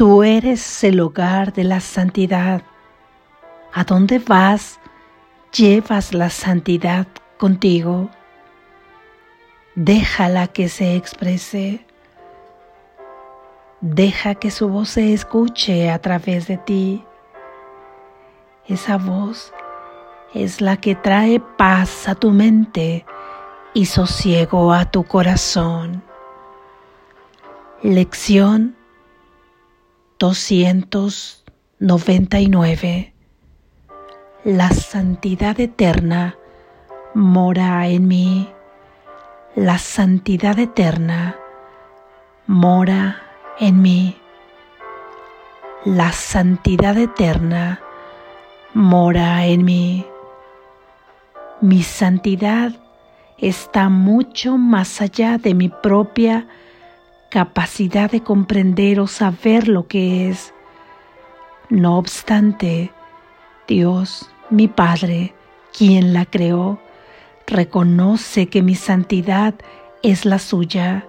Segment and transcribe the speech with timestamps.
[0.00, 2.62] Tú eres el hogar de la santidad.
[3.70, 4.80] A dónde vas,
[5.52, 8.08] llevas la santidad contigo.
[9.74, 11.84] Déjala que se exprese.
[13.82, 17.04] Deja que su voz se escuche a través de ti.
[18.68, 19.52] Esa voz
[20.32, 23.04] es la que trae paz a tu mente
[23.74, 26.02] y sosiego a tu corazón.
[27.82, 28.79] Lección
[30.20, 33.12] 299.
[34.44, 36.36] La santidad eterna
[37.14, 38.48] mora en mí.
[39.56, 41.36] La santidad eterna
[42.46, 43.22] mora
[43.58, 44.18] en mí.
[45.86, 47.80] La santidad eterna
[48.74, 50.04] mora en mí.
[51.62, 52.72] Mi santidad
[53.38, 56.46] está mucho más allá de mi propia
[57.30, 60.52] capacidad de comprender o saber lo que es.
[61.68, 62.90] No obstante,
[63.68, 65.34] Dios, mi Padre,
[65.76, 66.80] quien la creó,
[67.46, 69.54] reconoce que mi santidad
[70.02, 71.06] es la suya.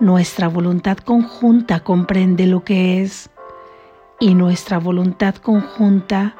[0.00, 3.30] Nuestra voluntad conjunta comprende lo que es
[4.20, 6.36] y nuestra voluntad conjunta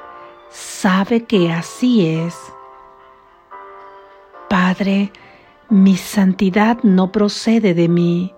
[0.51, 2.37] sabe que así es.
[4.49, 5.11] Padre,
[5.71, 8.35] mi santidad no procede de mí,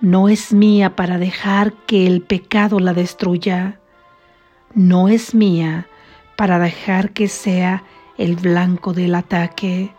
[0.00, 3.80] no es mía para dejar que el pecado la destruya,
[4.74, 5.88] no es mía
[6.36, 7.84] para dejar que sea
[8.16, 9.92] el blanco del ataque.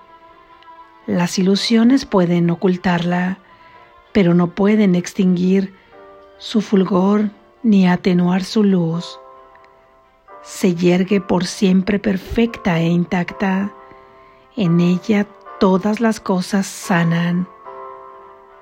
[1.06, 3.40] Las ilusiones pueden ocultarla,
[4.12, 5.76] pero no pueden extinguir
[6.40, 7.30] su fulgor
[7.62, 9.20] ni atenuar su luz.
[10.42, 13.72] Se yergue por siempre perfecta e intacta.
[14.58, 15.28] En ella
[15.60, 17.48] todas las cosas sanan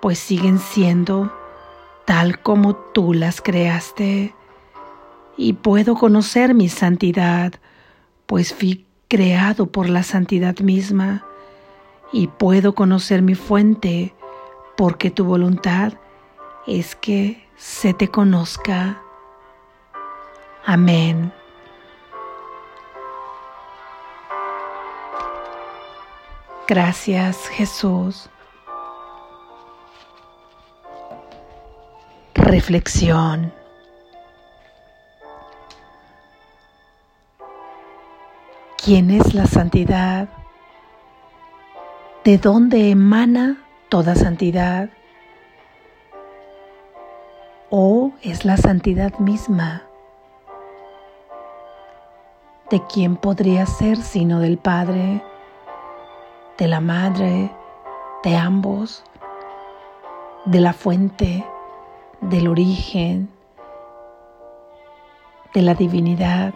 [0.01, 1.31] pues siguen siendo
[2.05, 4.33] tal como tú las creaste.
[5.37, 7.53] Y puedo conocer mi santidad,
[8.25, 11.25] pues fui creado por la santidad misma.
[12.11, 14.15] Y puedo conocer mi fuente,
[14.75, 15.93] porque tu voluntad
[16.65, 19.01] es que se te conozca.
[20.65, 21.31] Amén.
[26.67, 28.29] Gracias Jesús.
[32.49, 33.53] Reflexión.
[38.83, 40.29] ¿Quién es la santidad?
[42.23, 43.57] ¿De dónde emana
[43.89, 44.89] toda santidad?
[47.69, 49.83] ¿O es la santidad misma?
[52.71, 55.23] ¿De quién podría ser sino del Padre,
[56.57, 57.51] de la Madre,
[58.23, 59.03] de ambos,
[60.45, 61.45] de la fuente?
[62.21, 63.29] Del origen,
[65.53, 66.53] de la divinidad.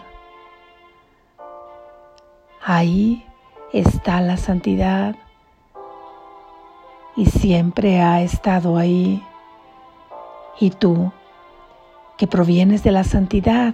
[2.61, 3.25] Ahí
[3.71, 5.15] está la santidad
[7.15, 9.23] y siempre ha estado ahí.
[10.59, 11.11] Y tú,
[12.17, 13.73] que provienes de la santidad,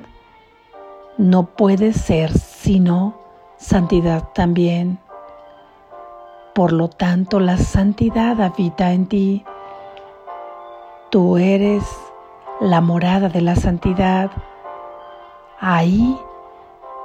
[1.17, 3.16] no puedes ser sino
[3.57, 5.00] santidad también.
[6.56, 9.45] Por lo tanto, la santidad habita en ti
[11.09, 11.83] Tú eres
[12.61, 14.29] la morada de la santidad.
[15.59, 16.15] Ahí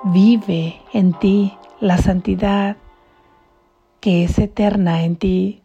[0.04, 2.76] vive en ti la santidad
[4.00, 5.62] que es eterna en ti,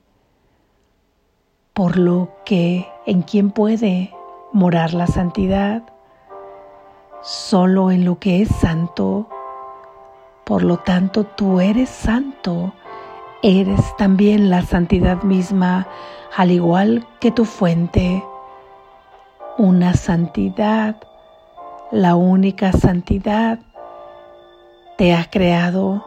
[1.74, 4.14] por lo que en quien puede
[4.54, 5.84] morar la santidad,
[7.22, 9.28] solo en lo que es santo.
[10.46, 12.74] Por lo tanto, tú eres santo,
[13.42, 15.88] eres también la santidad misma,
[16.36, 18.24] al igual que tu fuente
[19.58, 20.96] una santidad,
[21.92, 23.60] la única santidad,
[24.98, 26.06] te ha creado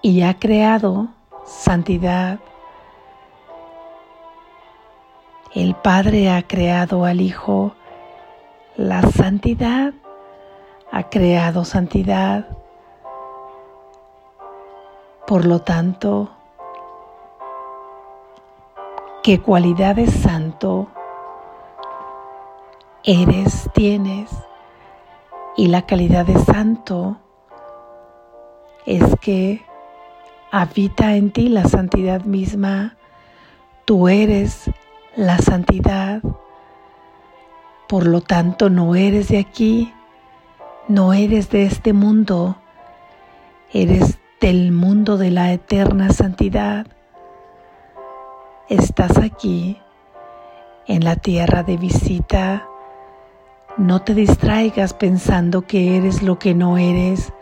[0.00, 1.08] y ha creado
[1.44, 2.38] santidad.
[5.54, 7.74] El Padre ha creado al Hijo,
[8.76, 9.92] la santidad
[10.92, 12.46] ha creado santidad.
[15.26, 16.30] Por lo tanto,
[19.28, 20.88] ¿qué cualidad es santo?
[23.04, 24.30] eres, tienes.
[25.54, 27.18] Y la calidad de santo
[28.86, 29.60] es que
[30.50, 32.96] habita en ti la santidad misma.
[33.84, 34.70] Tú eres
[35.14, 36.22] la santidad.
[37.86, 39.92] Por lo tanto, no eres de aquí,
[40.88, 42.56] no eres de este mundo,
[43.74, 46.86] eres del mundo de la eterna santidad.
[48.68, 49.78] Estás aquí
[50.86, 52.68] en la tierra de visita.
[53.78, 57.32] No te distraigas pensando que eres lo que no eres,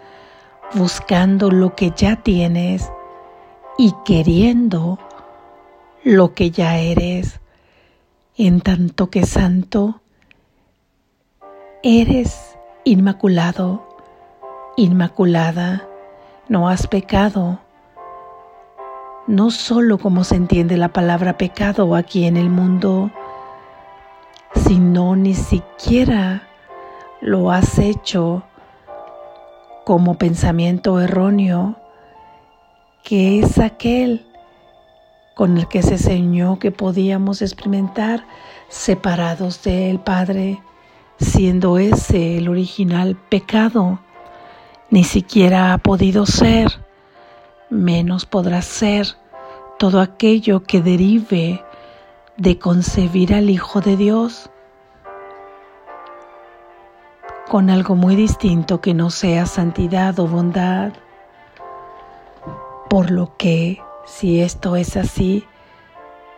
[0.74, 2.92] buscando lo que ya tienes
[3.76, 5.00] y queriendo
[6.04, 7.40] lo que ya eres,
[8.36, 10.00] en tanto que santo,
[11.82, 13.98] eres inmaculado,
[14.76, 15.88] inmaculada,
[16.48, 17.65] no has pecado.
[19.26, 23.10] No solo como se entiende la palabra pecado aquí en el mundo,
[24.54, 26.42] sino ni siquiera
[27.20, 28.44] lo has hecho
[29.84, 31.76] como pensamiento erróneo,
[33.02, 34.26] que es aquel
[35.34, 38.24] con el que se enseñó que podíamos experimentar
[38.68, 40.60] separados del Padre,
[41.18, 43.98] siendo ese el original pecado.
[44.90, 46.85] Ni siquiera ha podido ser,
[47.70, 49.06] menos podrá ser
[49.78, 51.62] todo aquello que derive
[52.36, 54.50] de concebir al Hijo de Dios
[57.48, 60.92] con algo muy distinto que no sea santidad o bondad.
[62.90, 65.44] Por lo que, si esto es así,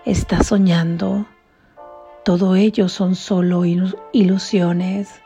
[0.05, 1.27] está soñando.
[2.25, 3.65] Todo ello son solo
[4.13, 5.21] ilusiones.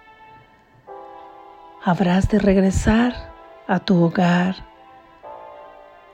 [1.84, 3.32] Habrás de regresar
[3.66, 4.71] a tu hogar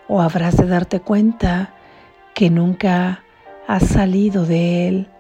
[0.09, 1.75] o habrás de darte cuenta
[2.35, 3.23] que nunca
[3.67, 5.11] has salido de él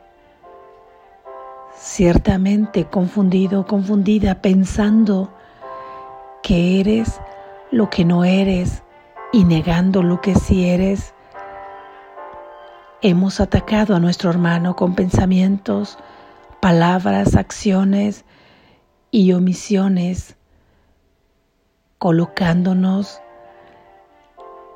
[1.78, 5.32] ciertamente confundido, confundida, pensando
[6.42, 7.20] que eres
[7.70, 8.82] lo que no eres
[9.32, 11.14] y negando lo que sí eres.
[13.00, 15.98] Hemos atacado a nuestro hermano con pensamientos,
[16.60, 18.24] palabras, acciones
[19.10, 20.36] y omisiones,
[21.98, 23.20] colocándonos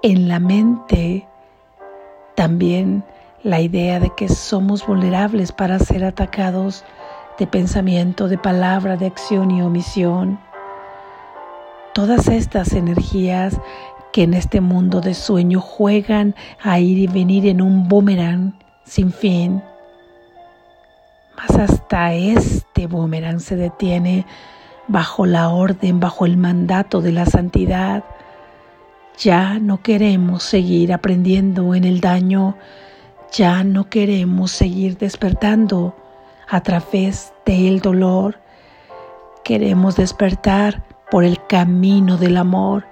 [0.03, 1.27] en la mente
[2.35, 3.05] también
[3.43, 6.85] la idea de que somos vulnerables para ser atacados
[7.39, 10.39] de pensamiento, de palabra, de acción y omisión.
[11.95, 13.61] Todas estas energías
[14.13, 19.13] que en este mundo de sueño juegan a ir y venir en un boomerang sin
[19.13, 19.63] fin.
[21.37, 24.27] Mas hasta este boomerang se detiene
[24.89, 28.05] bajo la orden, bajo el mandato de la santidad.
[29.19, 32.57] Ya no queremos seguir aprendiendo en el daño
[33.33, 35.97] ya no queremos seguir despertando
[36.47, 38.39] a través del dolor.
[39.43, 42.85] Queremos despertar por el camino del amor.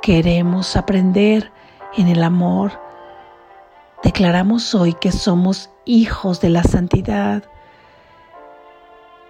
[0.00, 1.52] Queremos aprender
[1.98, 2.80] en el amor.
[4.02, 7.42] Declaramos hoy que somos hijos de la santidad,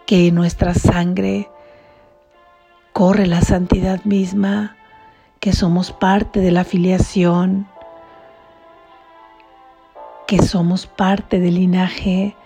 [0.06, 1.50] que nuestra sangre
[2.92, 4.76] corre la santidad misma,
[5.48, 7.66] que somos parte de la filiación
[10.26, 12.36] que somos parte del linaje,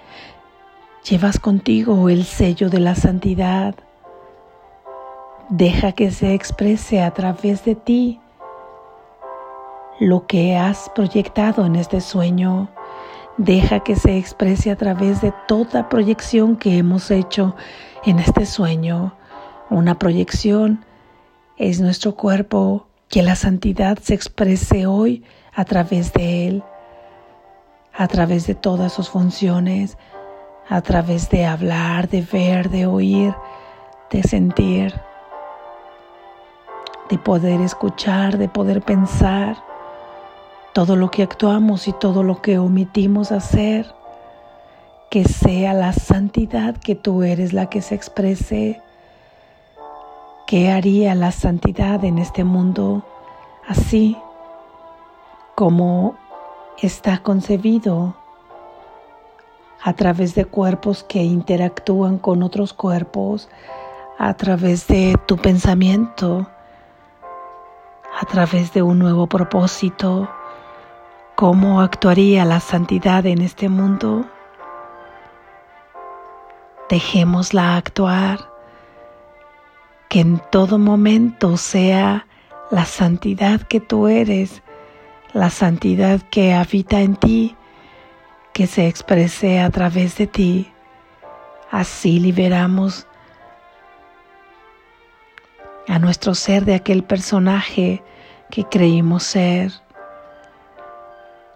[1.03, 3.75] llevas contigo el sello de la santidad.
[5.49, 8.21] Deja que se exprese a través de ti
[9.99, 12.69] lo que has proyectado en este sueño.
[13.37, 17.57] Deja que se exprese a través de toda proyección que hemos hecho
[18.05, 19.13] en este sueño.
[19.71, 20.85] Una proyección
[21.57, 25.23] es nuestro cuerpo, que la santidad se exprese hoy
[25.55, 26.65] a través de él
[27.95, 29.99] a través de todas sus funciones,
[30.69, 33.35] a través de hablar, de ver, de oír,
[34.11, 34.95] de sentir,
[37.11, 39.57] de poder escuchar, de poder pensar,
[40.73, 43.87] todo lo que actuamos y todo lo que omitimos hacer,
[45.11, 48.81] que sea la santidad que tú eres la que se exprese.
[50.47, 53.05] ¿Qué haría la santidad en este mundo
[53.67, 54.17] así
[55.55, 56.17] como
[56.81, 58.17] está concebido
[59.83, 63.49] a través de cuerpos que interactúan con otros cuerpos,
[64.19, 66.49] a través de tu pensamiento,
[68.21, 70.29] a través de un nuevo propósito,
[71.35, 74.25] cómo actuaría la santidad en este mundo.
[76.89, 78.39] Dejémosla actuar,
[80.09, 82.27] que en todo momento sea
[82.73, 84.63] la santidad que tú eres
[85.35, 87.55] la santidad que habita en ti,
[88.53, 90.73] que se exprese a través de ti.
[91.71, 93.07] Así liberamos
[95.87, 98.03] a nuestro ser de aquel personaje
[98.51, 99.73] que creímos ser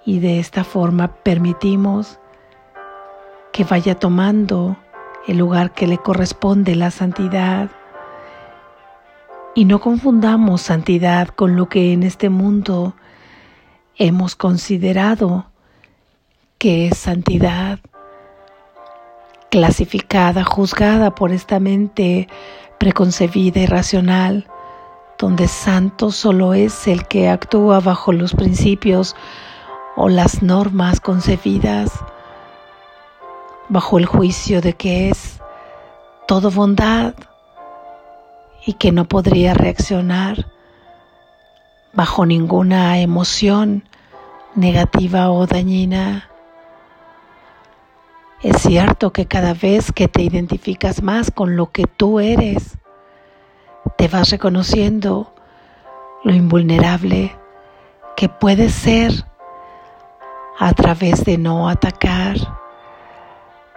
[0.04, 2.18] y de esta forma permitimos
[3.52, 4.76] que vaya tomando
[5.26, 7.70] el lugar que le corresponde la santidad.
[9.56, 12.94] Y no confundamos santidad con lo que en este mundo
[13.96, 15.46] hemos considerado
[16.58, 17.78] que es santidad,
[19.50, 22.28] clasificada, juzgada por esta mente
[22.76, 24.46] preconcebida y racional,
[25.18, 29.16] donde santo solo es el que actúa bajo los principios
[29.96, 31.92] o las normas concebidas,
[33.70, 35.40] bajo el juicio de que es
[36.26, 37.14] todo bondad
[38.66, 40.46] y que no podría reaccionar
[41.94, 43.88] bajo ninguna emoción
[44.56, 46.28] negativa o dañina.
[48.42, 52.76] Es cierto que cada vez que te identificas más con lo que tú eres,
[53.96, 55.32] te vas reconociendo
[56.24, 57.34] lo invulnerable
[58.16, 59.12] que puedes ser
[60.58, 62.36] a través de no atacar.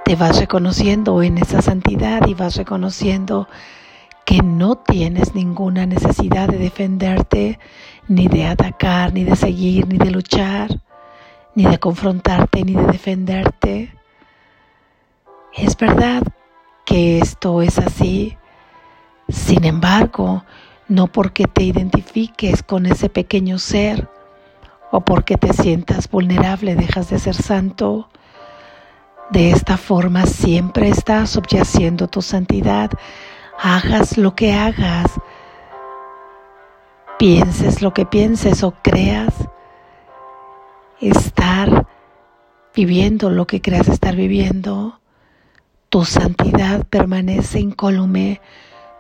[0.03, 3.48] Te vas reconociendo en esa santidad y vas reconociendo
[4.29, 7.57] que no tienes ninguna necesidad de defenderte,
[8.07, 10.81] ni de atacar, ni de seguir, ni de luchar,
[11.55, 13.91] ni de confrontarte, ni de defenderte.
[15.51, 16.21] Es verdad
[16.86, 18.38] que esto es así.
[19.29, 20.43] Sin embargo,
[20.88, 24.07] no porque te identifiques con ese pequeño ser
[24.91, 28.09] o porque te sientas vulnerable dejas de ser santo.
[29.31, 32.91] De esta forma siempre estás subyaciendo tu santidad.
[33.62, 35.20] Hagas lo que hagas,
[37.18, 39.34] pienses lo que pienses o creas,
[41.01, 41.86] estar
[42.74, 45.00] viviendo lo que creas estar viviendo,
[45.89, 48.42] tu santidad permanece incólume,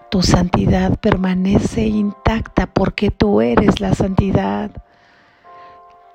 [0.09, 4.71] tu santidad permanece intacta porque tú eres la santidad.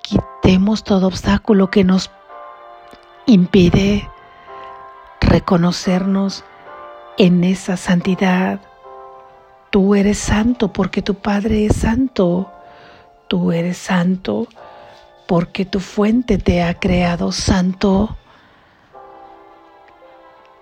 [0.03, 2.11] Quitemos todo obstáculo que nos
[3.27, 4.11] impide
[5.21, 6.45] reconocernos
[7.19, 8.61] en esa santidad
[9.75, 12.49] Tú eres santo porque tu Padre es santo.
[13.27, 14.47] Tú eres santo
[15.27, 18.17] porque tu fuente te ha creado santo.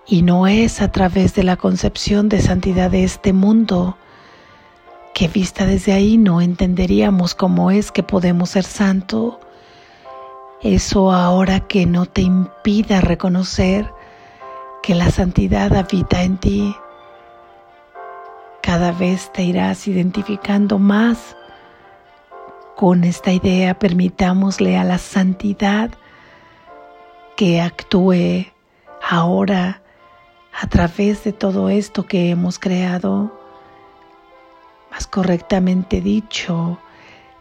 [0.07, 3.97] Y no es a través de la concepción de santidad de este mundo
[5.13, 9.39] que vista desde ahí no entenderíamos cómo es que podemos ser santo.
[10.63, 13.91] Eso ahora que no te impida reconocer
[14.83, 16.75] que la santidad habita en ti.
[18.61, 21.37] Cada vez te irás identificando más
[22.75, 23.79] con esta idea.
[23.79, 25.89] Permitámosle a la santidad
[27.37, 28.51] que actúe
[29.09, 29.81] ahora
[30.51, 33.39] a través de todo esto que hemos creado,
[34.91, 36.77] más correctamente dicho,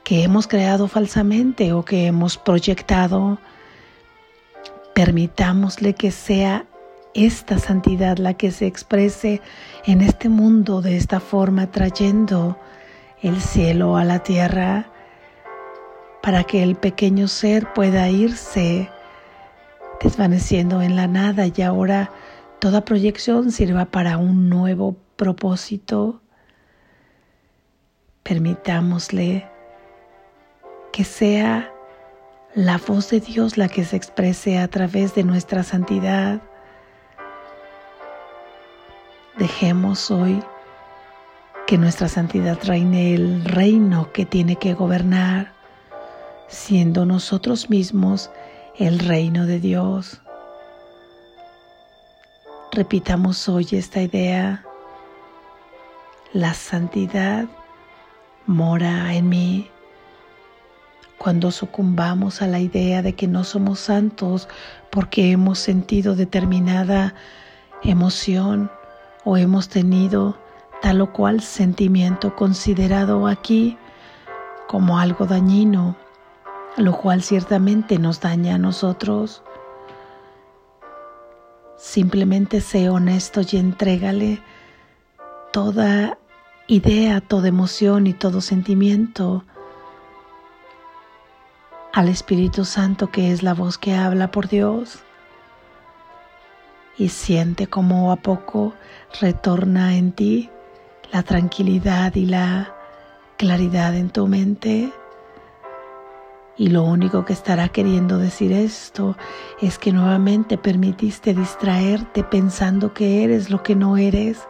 [0.04, 3.38] que hemos creado falsamente o que hemos proyectado,
[4.94, 6.66] permitámosle que sea
[7.14, 9.40] esta santidad la que se exprese
[9.84, 12.58] en este mundo de esta forma, trayendo
[13.20, 14.86] el cielo a la tierra
[16.22, 18.88] para que el pequeño ser pueda irse
[20.00, 22.10] desvaneciendo en la nada y ahora
[22.58, 26.20] toda proyección sirva para un nuevo propósito.
[28.22, 29.48] Permitámosle
[30.92, 31.72] que sea
[32.54, 36.42] la voz de Dios la que se exprese a través de nuestra santidad
[39.38, 40.42] Dejemos hoy
[41.66, 45.52] que nuestra santidad reine el reino que tiene que gobernar,
[46.48, 48.30] siendo nosotros mismos
[48.76, 50.20] el reino de Dios.
[52.72, 54.66] Repitamos hoy esta idea.
[56.34, 57.46] La santidad
[58.44, 59.70] mora en mí.
[61.16, 64.46] Cuando sucumbamos a la idea de que no somos santos
[64.90, 67.14] porque hemos sentido determinada
[67.82, 68.70] emoción,
[69.24, 70.36] o hemos tenido
[70.80, 73.78] tal o cual sentimiento considerado aquí
[74.66, 75.96] como algo dañino,
[76.76, 79.42] lo cual ciertamente nos daña a nosotros.
[81.76, 84.42] Simplemente sé honesto y entrégale
[85.52, 86.18] toda
[86.66, 89.44] idea, toda emoción y todo sentimiento
[91.92, 95.04] al Espíritu Santo que es la voz que habla por Dios
[96.96, 98.74] y siente como a poco
[99.20, 100.50] retorna en ti
[101.12, 102.74] la tranquilidad y la
[103.36, 104.92] claridad en tu mente.
[106.56, 109.16] Y lo único que estará queriendo decir esto
[109.60, 114.46] es que nuevamente permitiste distraerte pensando que eres lo que no eres.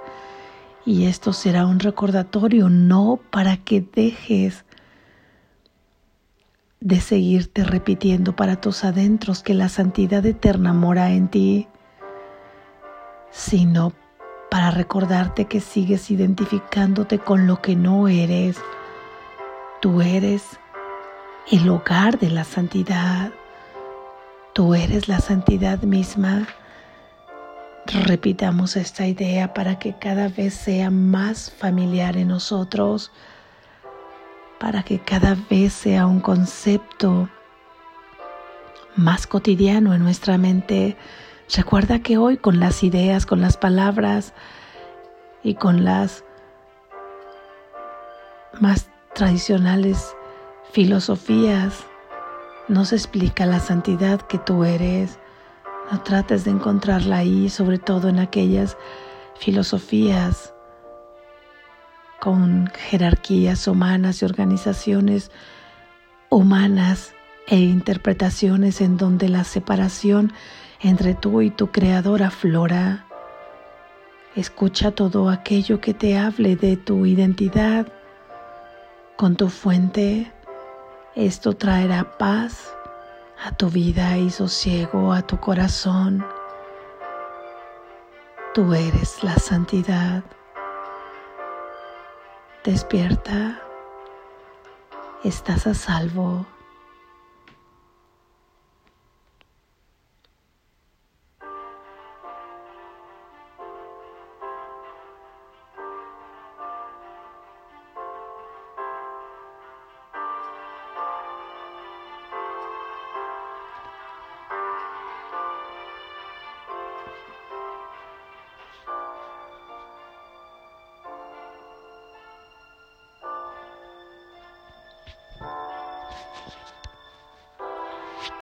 [0.85, 4.65] Y esto será un recordatorio no para que dejes
[6.81, 11.69] de seguirte repitiendo para tus adentros que la santidad eterna mora en ti
[13.33, 13.93] sino
[14.51, 18.59] para recordarte que sigues identificándote con lo que no eres.
[19.81, 20.45] Tú eres
[21.51, 23.33] el hogar de la santidad.
[24.53, 26.47] Tú eres la santidad misma.
[28.07, 33.11] repitamos esta idea para que cada vez sea más familiar en nosotros,
[34.61, 37.29] para que cada vez sea un concepto
[38.95, 40.97] más cotidiano en nuestra mente.
[41.55, 44.33] Recuerda que hoy con las ideas, con las palabras
[45.43, 46.25] y con las
[48.59, 50.17] más tradicionales
[50.73, 51.85] filosofías
[52.69, 55.19] nos explica la santidad que tú eres.
[55.91, 58.79] No trates de encontrarla ahí, sobre todo en aquellas
[59.39, 60.55] filosofías
[62.19, 65.31] con jerarquías humanas y organizaciones
[66.31, 67.13] humanas
[67.47, 70.33] e interpretaciones en donde la separación
[70.83, 73.07] entre tú y tu creador aflora.
[74.35, 77.87] Escucha todo aquello que te hable de tu identidad
[79.17, 80.33] con tu fuente.
[81.15, 82.75] Esto traerá paz
[83.45, 86.25] a tu vida y sosiego a tu corazón.
[88.55, 90.25] Tú eres la santidad.
[92.65, 93.61] Despierta.
[95.25, 96.47] Estás a salvo.